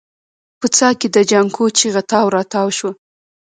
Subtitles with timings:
[0.59, 2.91] په څاه کې د جانکو چيغه تاو راتاو شوه.